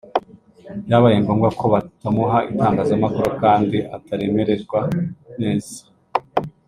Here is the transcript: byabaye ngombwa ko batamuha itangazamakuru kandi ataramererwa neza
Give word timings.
byabaye 0.85 1.15
ngombwa 1.23 1.49
ko 1.59 1.65
batamuha 1.73 2.37
itangazamakuru 2.51 3.29
kandi 3.41 3.77
ataramererwa 3.95 4.79
neza 5.41 5.77